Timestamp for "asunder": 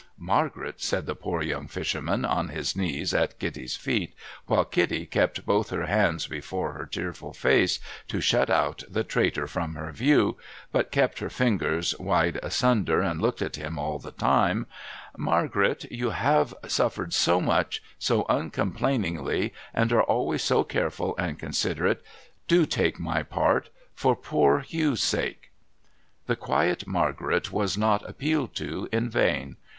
12.41-12.99